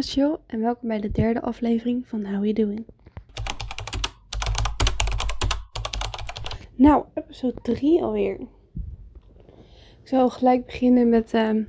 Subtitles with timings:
[0.00, 2.84] En welkom bij de derde aflevering van How You Doing.
[6.74, 8.40] Nou, episode 3 alweer.
[10.02, 11.62] Ik zal gelijk beginnen met ehm,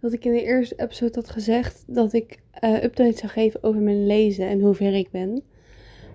[0.00, 3.80] dat ik in de eerste episode had gezegd dat ik uh, updates zou geven over
[3.80, 5.42] mijn lezen en hoe ver ik ben.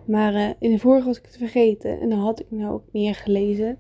[0.06, 2.86] Maar uh, in de vorige was ik het vergeten en dan had ik nou ook
[2.92, 3.78] meer gelezen.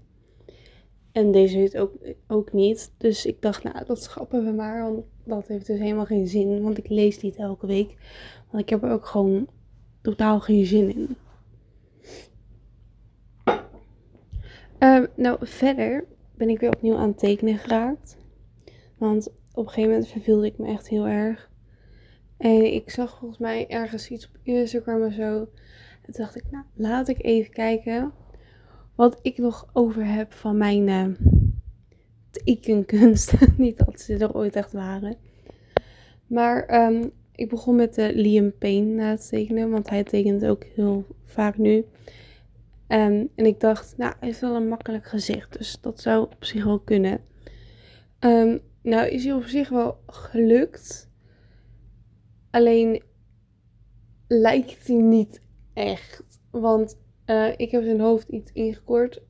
[1.11, 1.93] En deze weet ook,
[2.27, 2.91] ook niet.
[2.97, 4.83] Dus ik dacht, nou, dat schrappen we maar.
[4.83, 6.61] Want dat heeft dus helemaal geen zin.
[6.61, 7.95] Want ik lees niet elke week.
[8.49, 9.47] Want ik heb er ook gewoon
[10.01, 11.15] totaal geen zin in.
[14.79, 18.17] Uh, nou, verder ben ik weer opnieuw aan het tekenen geraakt.
[18.97, 21.49] Want op een gegeven moment verveelde ik me echt heel erg.
[22.37, 25.39] En ik zag volgens mij ergens iets op Instagram of zo.
[26.01, 28.11] En toen dacht ik, nou, laat ik even kijken
[28.95, 31.05] wat ik nog over heb van mijn uh,
[32.31, 33.33] tekenkunst.
[33.57, 35.15] Niet dat ze er ooit echt waren.
[36.27, 40.63] Maar um, ik begon met de Liam Payne na te tekenen, want hij tekent ook
[40.75, 41.85] heel vaak nu.
[42.87, 46.45] Um, en ik dacht, nou, hij heeft wel een makkelijk gezicht, dus dat zou op
[46.45, 47.19] zich wel kunnen.
[48.19, 51.09] Um, nou, is hij op zich wel gelukt.
[52.49, 53.03] Alleen
[54.27, 55.41] lijkt hij niet
[55.73, 56.39] echt.
[56.51, 59.21] Want uh, ik heb zijn hoofd iets ingekort.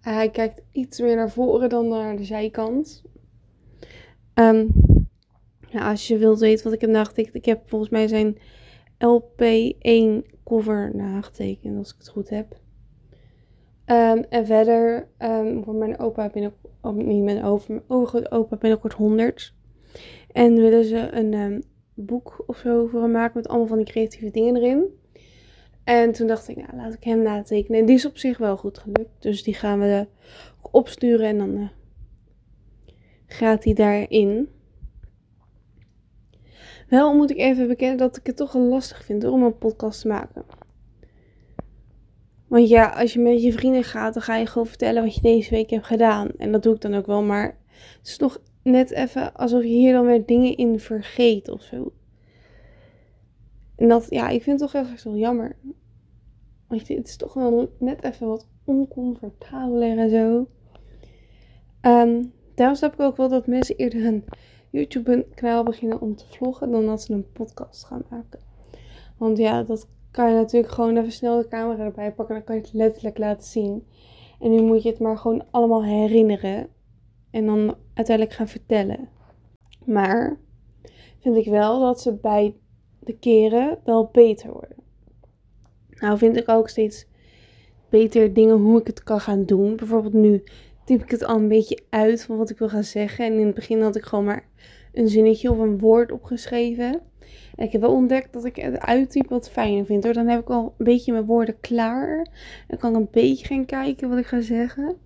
[0.00, 3.02] Hij kijkt iets meer naar voren dan naar de zijkant.
[5.70, 7.34] Nou, als je wilt weten wat ik heb nagetekend.
[7.34, 8.36] Ik heb volgens mij zijn
[8.98, 11.76] LP1 cover nagetekend.
[11.76, 12.58] Als ik het goed heb.
[13.86, 16.74] Um, en verder um, voor mijn opa binnenkort.
[16.80, 19.54] Oh, niet mijn over, mijn overgrote binnenkort 100.
[20.32, 21.64] En willen ze een
[21.94, 24.99] boek of zo voor hem maken met allemaal van die creatieve dingen erin.
[25.84, 27.80] En toen dacht ik, nou laat ik hem natekenen.
[27.80, 29.10] En die is op zich wel goed gelukt.
[29.18, 30.06] Dus die gaan we
[30.70, 31.68] opsturen en dan uh,
[33.26, 34.48] gaat hij daarin.
[36.88, 40.00] Wel moet ik even bekennen dat ik het toch wel lastig vind om een podcast
[40.00, 40.44] te maken.
[42.46, 45.20] Want ja, als je met je vrienden gaat, dan ga je gewoon vertellen wat je
[45.20, 46.28] deze week hebt gedaan.
[46.36, 47.58] En dat doe ik dan ook wel, maar
[47.98, 51.92] het is nog net even alsof je hier dan weer dingen in vergeet of zo.
[53.80, 55.56] En dat, ja, ik vind het toch echt wel jammer.
[56.66, 60.46] Want het is toch wel net even wat oncomfortabeler en zo.
[61.90, 64.24] Um, daarom snap ik ook wel dat mensen eerder een
[64.70, 68.40] YouTube-kanaal beginnen om te vloggen dan dat ze een podcast gaan maken.
[69.18, 72.34] Want ja, dat kan je natuurlijk gewoon even snel de camera erbij pakken.
[72.34, 73.86] Dan kan je het letterlijk laten zien.
[74.40, 76.68] En nu moet je het maar gewoon allemaal herinneren.
[77.30, 79.08] En dan uiteindelijk gaan vertellen.
[79.84, 80.40] Maar
[81.18, 82.56] vind ik wel dat ze bij
[83.00, 84.76] de keren wel beter worden.
[85.90, 87.06] Nou vind ik ook steeds
[87.88, 89.76] beter dingen hoe ik het kan gaan doen.
[89.76, 90.42] Bijvoorbeeld nu
[90.84, 93.24] typ ik het al een beetje uit van wat ik wil gaan zeggen.
[93.24, 94.48] En in het begin had ik gewoon maar
[94.92, 97.00] een zinnetje of een woord opgeschreven.
[97.56, 100.04] En ik heb wel ontdekt dat ik het uittypen wat fijner vind.
[100.04, 100.12] Hoor.
[100.12, 102.26] Dan heb ik al een beetje mijn woorden klaar.
[102.68, 104.96] Dan kan ik een beetje gaan kijken wat ik ga zeggen.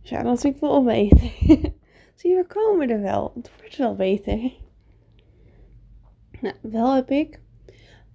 [0.00, 1.18] Dus ja, dat vind ik wel beter.
[2.14, 3.32] Zie je, we komen er wel.
[3.34, 4.52] Het wordt wel beter.
[6.40, 7.40] Nou, wel heb ik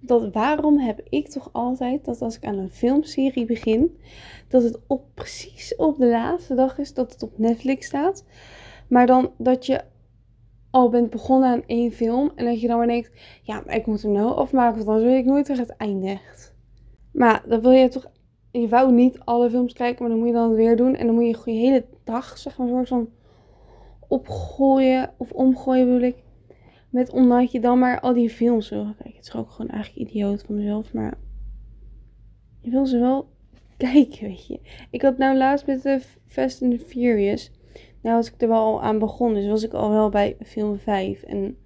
[0.00, 3.98] dat waarom heb ik toch altijd dat als ik aan een filmserie begin,
[4.48, 8.24] dat het op precies op de laatste dag is dat het op Netflix staat.
[8.88, 9.84] Maar dan dat je
[10.70, 13.10] al bent begonnen aan één film en dat je dan weer denkt,
[13.42, 16.54] ja, maar ik moet hem nou afmaken, want anders weet ik nooit waar het eindigt.
[17.12, 18.10] Maar dan wil je toch,
[18.50, 21.14] je wou niet alle films kijken, maar dan moet je dan weer doen en dan
[21.14, 23.08] moet je je hele dag, zeg maar, soort van
[24.08, 26.16] opgooien of omgooien bedoel ik
[26.92, 29.16] met omdat je dan maar al die films wil kijken.
[29.16, 30.92] Het is ook gewoon eigenlijk idioot van mezelf.
[30.92, 31.18] Maar
[32.60, 33.28] je wil ze wel
[33.76, 34.60] kijken, weet je.
[34.90, 37.50] Ik had nou laatst met de Fast and the Furious.
[38.02, 39.40] Nou was ik er wel al aan begonnen.
[39.40, 41.22] Dus was ik al wel bij film 5.
[41.22, 41.56] En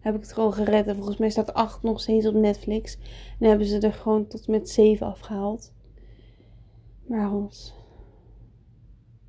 [0.00, 0.86] heb ik het gewoon gered.
[0.86, 2.98] En volgens mij staat 8 nog steeds op Netflix.
[3.38, 5.72] En hebben ze er gewoon tot met 7 afgehaald.
[7.06, 7.74] Maar ons.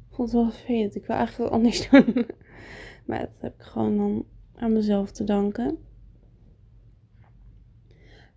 [0.10, 0.96] Ik vond het wel vervelend.
[0.96, 2.26] Ik wil eigenlijk wat anders doen.
[3.06, 4.26] maar dat heb ik gewoon dan
[4.60, 5.78] aan mezelf te danken.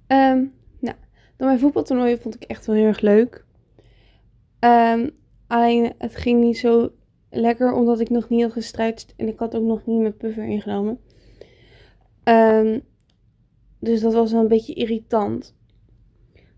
[0.07, 0.97] Um, nou,
[1.37, 3.45] dan mijn voetbaltoernooi vond ik echt wel heel erg leuk.
[4.61, 5.11] Um,
[5.47, 6.93] alleen het ging niet zo
[7.31, 10.45] lekker omdat ik nog niet had gestretched en ik had ook nog niet mijn puffer
[10.45, 10.99] ingenomen.
[12.25, 12.83] Um,
[13.79, 15.55] dus dat was wel een beetje irritant.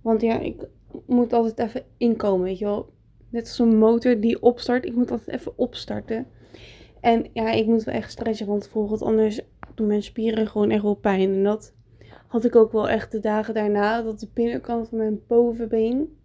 [0.03, 0.69] Want ja, ik
[1.07, 2.93] moet altijd even inkomen, weet je wel.
[3.31, 4.85] Net als een motor die opstart.
[4.85, 6.27] Ik moet altijd even opstarten.
[7.01, 8.47] En ja, ik moet wel echt stretchen.
[8.47, 9.41] Want anders
[9.75, 11.35] doen mijn spieren gewoon echt wel pijn.
[11.35, 11.75] En dat
[12.27, 14.03] had ik ook wel echt de dagen daarna.
[14.03, 16.17] Dat de binnenkant van mijn bovenbeen.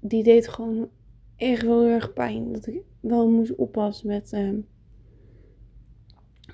[0.00, 0.88] Die deed gewoon
[1.36, 2.52] echt wel heel erg pijn.
[2.52, 4.50] Dat ik wel moest oppassen met uh,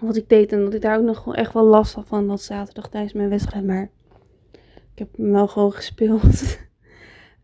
[0.00, 0.52] wat ik deed.
[0.52, 3.12] En dat ik daar ook nog wel echt wel last had van dat zaterdag tijdens
[3.12, 3.64] mijn wedstrijd.
[3.66, 3.90] Maar
[4.92, 6.42] ik heb hem wel gewoon gespeeld.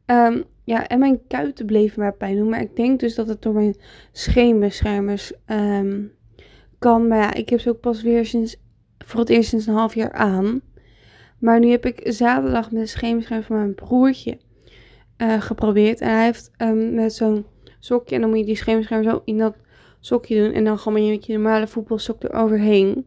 [0.06, 2.48] Ehm, ja, en mijn kuiten bleven maar pijn doen.
[2.48, 3.76] Maar ik denk dus dat het door mijn
[4.12, 6.04] scheenbeschermers ehm,
[6.78, 7.08] kan.
[7.08, 8.56] Maar ja, ik heb ze ook pas weer sinds,
[8.98, 10.60] voor het eerst sinds een half jaar aan.
[11.38, 14.38] Maar nu heb ik zaterdag met de scheenbeschermer van mijn broertje
[15.18, 16.00] uh, geprobeerd.
[16.00, 17.46] En hij heeft um, met zo'n
[17.78, 18.14] sokje.
[18.14, 19.56] En dan moet je die scheenbeschermer zo in dat
[20.00, 20.52] sokje doen.
[20.52, 23.06] En dan gewoon met je normale voetbalsok eroverheen.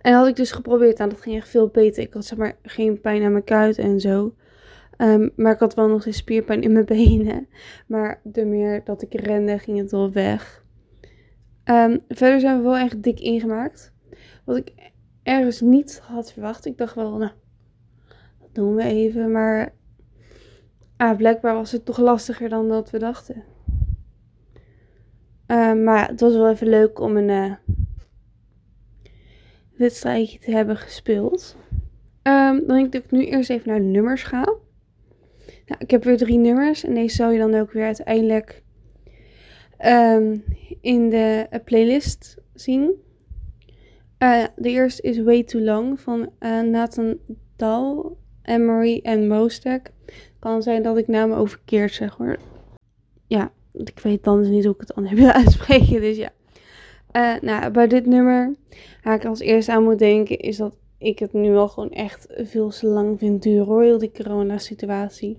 [0.00, 0.98] En dat had ik dus geprobeerd.
[0.98, 2.02] Nou, dat ging echt veel beter.
[2.02, 4.34] Ik had zeg maar geen pijn aan mijn kuit en zo.
[4.98, 7.48] Um, maar ik had wel nog steeds spierpijn in mijn benen.
[7.86, 10.64] Maar de meer dat ik rende, ging het wel weg.
[11.70, 13.92] Um, verder zijn we wel echt dik ingemaakt.
[14.44, 14.72] Wat ik
[15.22, 16.66] ergens niet had verwacht.
[16.66, 17.32] Ik dacht wel, nou,
[18.40, 19.32] dat doen we even.
[19.32, 19.74] Maar
[20.96, 23.44] ah, blijkbaar was het toch lastiger dan dat we dachten.
[25.46, 27.54] Um, maar het was wel even leuk om een uh,
[29.76, 31.56] wedstrijdje te hebben gespeeld.
[32.22, 34.44] Um, dan denk ik dat ik nu eerst even naar de nummers ga.
[35.66, 38.62] Nou, ik heb weer drie nummers en deze zal je dan ook weer uiteindelijk
[39.86, 40.44] um,
[40.80, 42.92] in de playlist zien.
[44.18, 47.18] Uh, de eerste is Way Too Long van uh, Nathan
[47.56, 49.92] Dahl, Emery en Mostek.
[50.38, 52.36] Kan zijn dat ik namen overkeerd zeg hoor.
[53.26, 56.30] Ja, ik weet dan dus niet hoe ik het anders wil uitspreken, dus ja.
[57.12, 58.54] Uh, nou, bij dit nummer,
[59.02, 62.26] waar ik als eerste aan moet denken, is dat ik het nu wel gewoon echt
[62.36, 65.38] veel te lang vind duren hoor, die corona-situatie.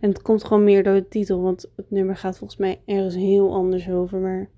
[0.00, 3.14] En het komt gewoon meer door de titel, want het nummer gaat volgens mij ergens
[3.14, 4.18] heel anders over.
[4.18, 4.48] Maar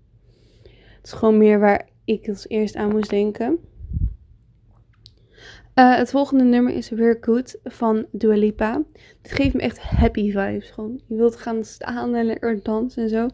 [0.96, 3.58] het is gewoon meer waar ik als eerst aan moest denken.
[5.79, 8.82] Uh, het volgende nummer is We're Good van Dua Lipa.
[9.23, 10.70] Geeft me echt happy vibes.
[10.70, 13.29] Gewoon, je wilt gaan staan en lekker dansen en zo.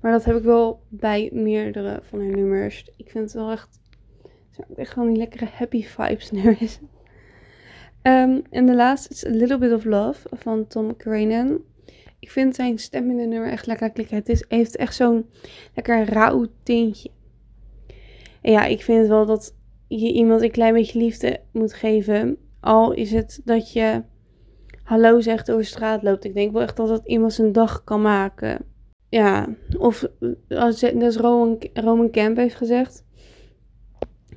[0.00, 2.90] Maar dat heb ik wel bij meerdere van haar nummers.
[2.96, 3.80] Ik vind het wel echt,
[4.76, 6.78] echt gewoon die lekkere happy vibes nummers.
[8.02, 11.64] Um, en de laatste is A Little Bit of Love van Tom Cranen.
[12.18, 14.16] Ik vind zijn stem in de nummer echt lekker klikken.
[14.16, 15.26] Het is, heeft echt zo'n
[15.74, 17.10] lekker rauw tintje.
[18.40, 19.54] En ja, ik vind wel dat
[19.88, 22.36] je iemand een klein beetje liefde moet geven.
[22.60, 24.02] Al is het dat je
[24.82, 26.24] hallo zegt over straat loopt.
[26.24, 28.64] Ik denk wel echt dat dat iemand zijn dag kan maken.
[29.08, 29.48] Ja,
[29.78, 30.06] of
[30.48, 33.04] als dus Roman, Roman Camp heeft gezegd.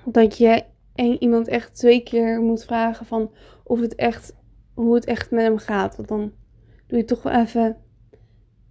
[0.05, 0.63] Dat je
[0.95, 3.31] en iemand echt twee keer moet vragen van
[3.63, 4.35] of het echt,
[4.73, 5.95] hoe het echt met hem gaat.
[5.95, 6.31] Want dan
[6.87, 7.77] doe je toch wel even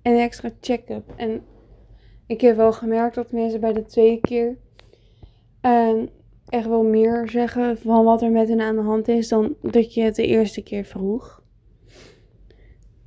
[0.03, 1.13] een extra check-up.
[1.17, 1.43] En
[2.27, 4.59] ik heb wel gemerkt dat mensen bij de tweede keer
[5.63, 6.03] uh,
[6.49, 9.95] echt wel meer zeggen van wat er met hen aan de hand is dan dat
[9.95, 11.43] je het de eerste keer vroeg.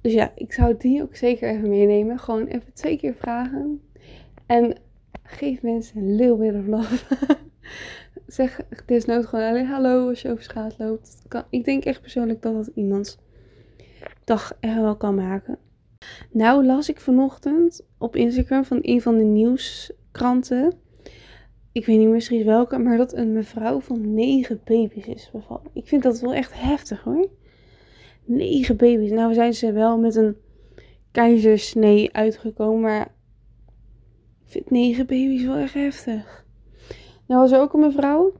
[0.01, 2.19] Dus ja, ik zou die ook zeker even meenemen.
[2.19, 3.81] Gewoon even twee keer vragen.
[4.45, 4.77] En
[5.23, 7.05] geef mensen een little bit of love.
[8.33, 11.21] zeg desnoods gewoon alleen hallo als je over straat loopt.
[11.49, 13.17] Ik denk echt persoonlijk dat dat iemands
[14.23, 15.57] dag echt wel kan maken.
[16.31, 20.73] Nou las ik vanochtend op Instagram van een van de nieuwskranten.
[21.71, 25.71] Ik weet niet misschien welke, maar dat een mevrouw van negen baby's is bevallen.
[25.73, 27.29] Ik vind dat wel echt heftig hoor.
[28.25, 29.11] Negen baby's.
[29.11, 30.37] Nou zijn ze wel met een
[31.11, 33.15] keizersnee uitgekomen, maar
[34.45, 36.42] ik vind negen baby's wel echt heftig.
[37.33, 38.33] Nou was er ook een mevrouw.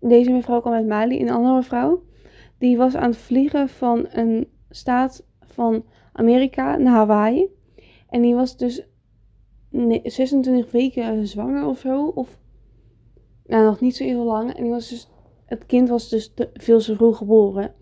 [0.00, 1.20] Deze mevrouw kwam uit Mali.
[1.20, 2.02] Een andere mevrouw.
[2.58, 7.48] Die was aan het vliegen van een staat van Amerika naar Hawaii.
[8.08, 8.86] En die was dus
[10.02, 12.06] 26 weken zwanger of zo.
[12.06, 12.38] Of
[13.46, 14.54] nou, nog niet zo heel lang.
[14.54, 15.10] En die was dus,
[15.46, 17.74] het kind was dus te, veel te vroeg geboren.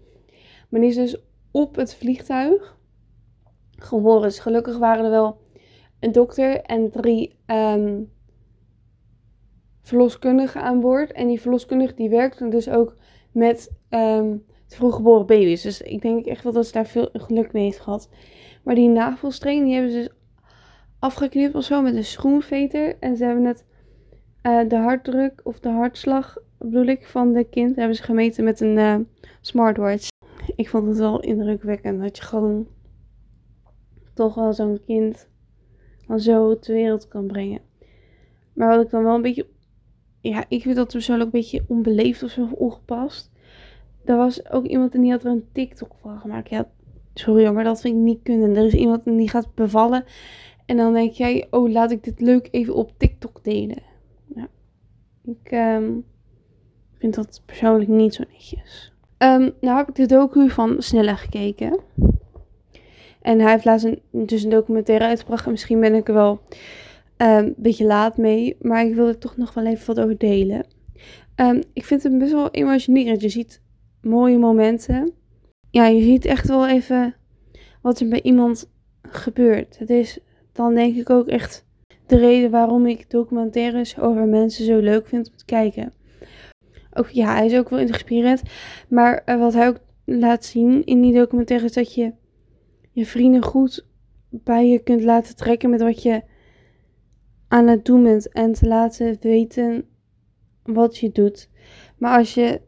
[0.69, 2.79] Maar die is dus op het vliegtuig
[3.71, 4.23] geboren.
[4.23, 5.39] Dus gelukkig waren er wel
[6.01, 8.11] een dokter en drie um,
[9.83, 11.13] verloskundige aan boord.
[11.13, 12.97] En die verloskundige die werkte dus ook
[13.33, 15.63] met um, vroeggeboren baby's.
[15.63, 18.09] Dus ik denk echt wel dat ze daar veel geluk mee heeft gehad.
[18.63, 20.11] Maar die navelstreng, die hebben ze dus
[20.99, 22.97] afgeknipt of zo met een schoenveter.
[22.99, 23.65] En ze hebben het,
[24.43, 28.61] uh, de hartdruk of de hartslag, bedoel ik, van de kind, hebben ze gemeten met
[28.61, 28.97] een uh,
[29.41, 30.09] smartwatch.
[30.57, 32.67] Ik vond het wel indrukwekkend dat je gewoon
[34.15, 35.29] toch wel zo'n kind
[36.07, 37.61] van zo ter wereld kan brengen.
[38.53, 39.47] Maar wat ik dan wel een beetje
[40.23, 43.31] ja, ik vind dat persoonlijk een beetje onbeleefd of zo ongepast.
[44.05, 46.49] Er was ook iemand en die had er een TikTok van gemaakt.
[46.49, 46.69] Ja,
[47.15, 48.57] sorry maar dat vind ik niet kunnen.
[48.57, 50.05] Er is iemand die gaat bevallen.
[50.67, 53.83] En dan denk jij, oh laat ik dit leuk even op TikTok delen.
[54.35, 54.49] Ja,
[55.25, 56.05] ik um,
[56.99, 58.93] vind dat persoonlijk niet zo netjes.
[59.19, 61.81] Um, nou heb ik de docu van Snelle gekeken.
[63.23, 65.45] En hij heeft laatst een, dus een documentaire uitgebracht.
[65.45, 66.41] En misschien ben ik er wel
[67.23, 70.19] Een um, beetje laat mee, maar ik wil er toch nog wel even wat over
[70.19, 70.67] delen.
[71.37, 73.23] Um, ik vind het best wel emotionerend.
[73.23, 73.63] Je ziet
[74.01, 75.13] mooie momenten.
[75.71, 77.15] Ja, je ziet echt wel even
[77.83, 78.71] wat er bij iemand
[79.03, 79.79] gebeurt.
[79.79, 80.19] Het is
[80.53, 81.67] dan denk ik ook echt
[82.07, 85.93] de reden waarom ik documentaires over mensen zo leuk vind om te kijken.
[86.93, 88.43] Ook ja, hij is ook wel inspirerend.
[88.89, 92.13] Maar uh, wat hij ook laat zien in die documentaire is dat je
[92.91, 93.87] je vrienden goed
[94.31, 96.23] bij je kunt laten trekken met wat je
[97.53, 98.29] aan het doen bent.
[98.29, 99.89] En te laten weten
[100.63, 101.51] wat je doet.
[101.99, 102.61] Maar als je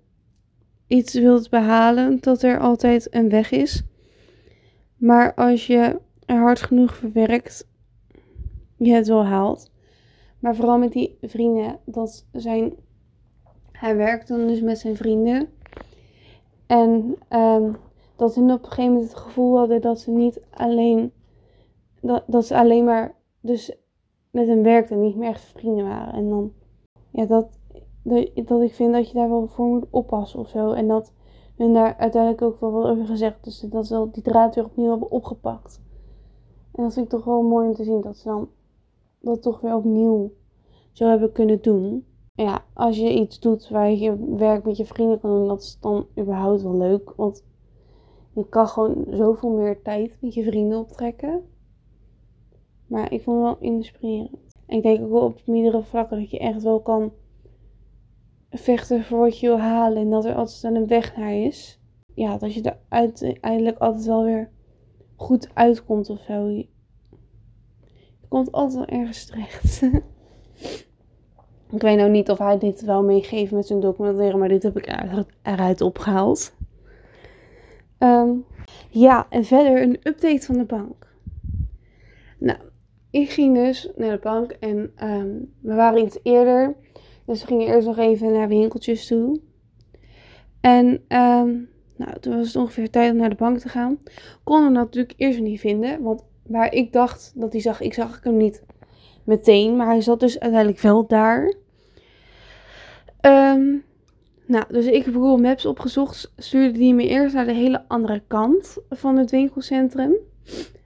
[0.86, 3.82] iets wilt behalen, dat er altijd een weg is.
[4.96, 7.68] Maar als je er hard genoeg verwerkt,
[8.76, 9.70] je het wel haalt.
[10.38, 12.72] Maar vooral met die vrienden, dat zijn.
[13.72, 15.48] Hij werkt dan dus met zijn vrienden.
[16.66, 17.76] En um,
[18.16, 21.12] dat ze op een gegeven moment het gevoel hadden dat ze niet alleen.
[22.00, 23.76] Dat, dat ze alleen maar dus
[24.34, 26.12] met hem werkten, niet meer echt vrienden waren.
[26.12, 26.52] En dan.
[27.10, 27.58] Ja, dat,
[28.44, 30.72] dat ik vind dat je daar wel voor moet oppassen of zo.
[30.72, 31.12] En dat
[31.56, 33.44] hun daar uiteindelijk ook wel wat over gezegd.
[33.44, 35.80] Dus dat ze die draad weer opnieuw hebben opgepakt.
[36.72, 38.48] En dat vind ik toch wel mooi om te zien dat ze dan
[39.20, 40.32] dat toch weer opnieuw
[40.92, 42.06] zo hebben kunnen doen.
[42.34, 45.78] Ja, als je iets doet waar je werk met je vrienden kan doen, dat is
[45.80, 47.12] dan überhaupt wel leuk.
[47.16, 47.44] Want
[48.32, 51.42] je kan gewoon zoveel meer tijd met je vrienden optrekken.
[52.86, 54.52] Maar ik vond het wel inspirerend.
[54.66, 57.12] En ik denk ook op meerdere vlakken dat je echt wel kan
[58.50, 60.02] vechten voor wat je wil halen.
[60.02, 61.80] En dat er altijd een weg naar is.
[62.14, 64.50] Ja, dat je er uiteindelijk altijd wel weer
[65.16, 66.48] goed uitkomt of zo.
[66.48, 66.68] Je
[68.28, 69.82] komt altijd wel ergens terecht.
[71.76, 74.76] ik weet nou niet of hij dit wel meegeeft met zijn documentaire, maar dit heb
[74.76, 74.86] ik
[75.42, 76.54] eruit opgehaald.
[77.98, 78.44] Um,
[78.90, 81.12] ja, en verder een update van de bank.
[82.38, 82.58] Nou,
[83.14, 86.76] ik ging dus naar de bank en um, we waren iets eerder.
[87.26, 89.40] Dus we gingen eerst nog even naar winkeltjes toe.
[90.60, 93.98] En um, nou, toen was het ongeveer tijd om naar de bank te gaan.
[94.44, 96.02] Kon hem natuurlijk eerst niet vinden.
[96.02, 98.62] Want waar ik dacht dat hij zag, ik zag hem niet
[99.24, 99.76] meteen.
[99.76, 101.54] Maar hij zat dus uiteindelijk wel daar.
[103.26, 103.84] Um,
[104.46, 106.32] nou, dus ik heb Google Maps opgezocht.
[106.36, 110.14] Stuurde die me eerst naar de hele andere kant van het winkelcentrum.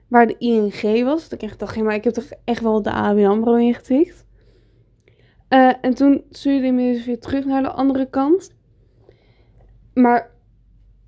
[0.09, 1.23] Waar de ING was.
[1.23, 4.25] Dat ik echt dacht, maar ik heb toch echt wel de ABN AMRO ingetikt.
[5.49, 8.51] Uh, en toen stuurde hij me dus weer terug naar de andere kant.
[9.93, 10.31] Maar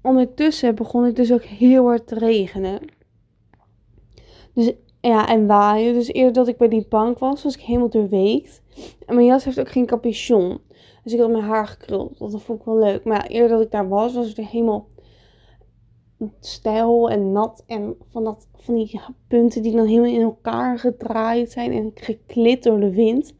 [0.02, 2.80] ondertussen begon het dus ook heel hard te regenen.
[4.54, 5.94] Dus ja, en waaien.
[5.94, 8.62] Dus eerder dat ik bij die bank was, was ik helemaal doorweekt.
[9.06, 10.60] En mijn jas heeft ook geen capuchon.
[11.04, 12.18] Dus ik had mijn haar gekruld.
[12.18, 13.04] Dat vond ik wel leuk.
[13.04, 14.88] Maar ja, eerder dat ik daar was, was het weer helemaal
[16.40, 17.64] stijl en nat.
[17.68, 22.64] En van, dat, van die punten die dan helemaal in elkaar gedraaid zijn en geklit
[22.64, 23.34] door de wind.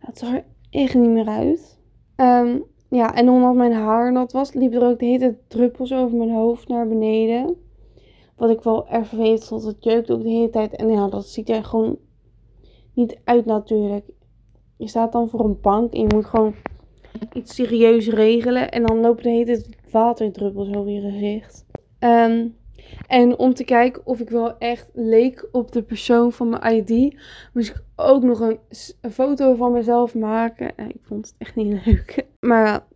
[0.00, 1.78] Het zag er echt niet meer uit.
[2.16, 6.16] Um, ja, en omdat mijn haar nat was, liep er ook de hele druppels over
[6.16, 7.56] mijn hoofd naar beneden.
[8.36, 9.64] Wat ik wel erg vervelend vond.
[9.64, 10.76] Het jeukt ook de hele tijd.
[10.76, 11.96] En ja, dat ziet er gewoon
[12.94, 14.04] niet uit natuurlijk.
[14.76, 16.54] Je staat dan voor een bank en je moet gewoon
[17.32, 18.70] iets serieus regelen.
[18.70, 21.64] En dan lopen de hele waterdruppels over je gezicht.
[22.04, 22.56] Um,
[23.06, 27.16] en om te kijken of ik wel echt leek op de persoon van mijn ID,
[27.52, 28.58] moest ik ook nog een,
[29.00, 30.76] een foto van mezelf maken.
[30.76, 32.26] En ik vond het echt niet leuk.
[32.40, 32.86] Maar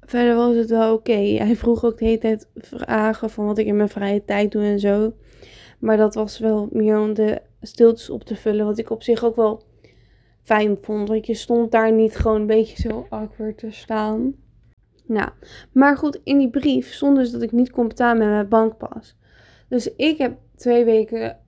[0.00, 1.12] verder was het wel oké.
[1.12, 4.62] Hij vroeg ook de hele tijd vragen van wat ik in mijn vrije tijd doe
[4.62, 5.12] en zo.
[5.78, 8.66] Maar dat was wel meer om de stiltes op te vullen.
[8.66, 9.62] Wat ik op zich ook wel
[10.42, 11.08] fijn vond.
[11.08, 14.34] Want je stond daar niet gewoon een beetje zo awkward te staan.
[15.06, 15.28] Nou,
[15.72, 19.16] maar goed, in die brief dus dat ik niet kon betalen met mijn bankpas.
[19.68, 21.38] Dus ik heb twee weken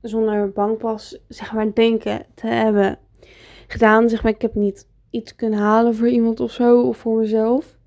[0.00, 2.98] zonder bankpas, zeg maar, denken te hebben
[3.66, 4.08] gedaan.
[4.08, 7.78] Zeg maar, ik heb niet iets kunnen halen voor iemand of zo, of voor mezelf.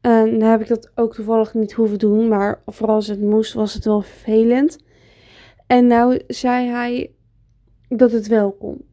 [0.00, 3.52] En dan heb ik dat ook toevallig niet hoeven doen, maar vooral als het moest,
[3.52, 4.78] was het wel vervelend.
[5.66, 7.14] En nou zei hij
[7.88, 8.84] dat het wel kon.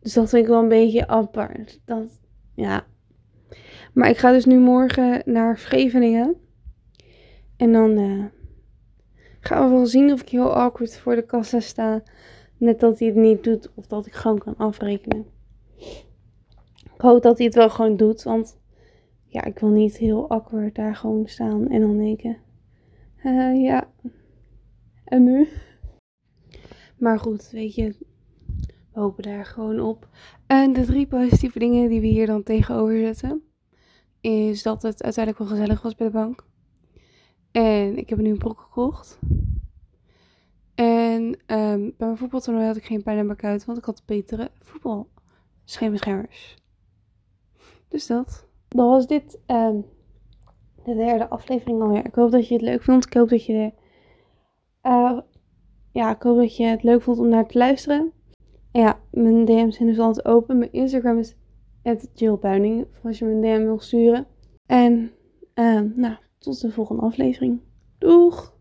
[0.00, 1.80] Dus dat vind ik wel een beetje apart.
[1.84, 2.20] Dat,
[2.54, 2.86] ja,
[3.92, 6.36] maar ik ga dus nu morgen naar Scheveningen.
[7.56, 8.24] En dan uh,
[9.40, 12.02] gaan we wel zien of ik heel awkward voor de kassa sta.
[12.56, 15.26] Net dat hij het niet doet of dat ik gewoon kan afrekenen.
[16.94, 18.58] Ik hoop dat hij het wel gewoon doet, want
[19.26, 22.36] ja, ik wil niet heel awkward daar gewoon staan en dan denken.
[23.24, 23.90] Uh, ja,
[25.04, 25.48] en nu?
[26.98, 27.94] Maar goed, weet je,
[28.92, 30.08] we hopen daar gewoon op.
[30.46, 33.49] En de drie positieve dingen die we hier dan tegenover zetten
[34.20, 36.44] is dat het uiteindelijk wel gezellig was bij de bank.
[37.50, 39.18] En ik heb nu een broek gekocht.
[40.74, 44.02] En ehm, bij mijn voetbaltoernooi had ik geen pijn in mijn kuit, want ik had
[44.06, 46.56] betere voetbalscheenbeschermers.
[47.88, 48.48] Dus dat.
[48.68, 49.80] Dan was dit ehm,
[50.84, 52.06] de derde aflevering alweer.
[52.06, 53.06] Ik hoop dat je het leuk vond.
[53.06, 53.72] Ik hoop dat je, de,
[54.88, 55.18] uh,
[55.92, 58.12] ja, ik hoop dat je het leuk vond om naar te luisteren.
[58.72, 60.58] En ja, mijn DM's zijn dus altijd open.
[60.58, 61.36] Mijn Instagram is
[62.14, 62.36] Jill
[63.04, 64.26] als je me een DM wil sturen.
[64.66, 65.12] En
[65.54, 67.60] uh, nou, tot de volgende aflevering.
[67.98, 68.58] Doeg!